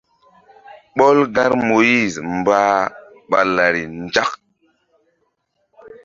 Ɓɔl 0.97 1.17
gar 1.35 1.51
Moyiz 1.67 2.13
mbah 2.37 2.75
ɓa 3.29 3.39
lari 3.55 3.83
nzak. 4.03 4.31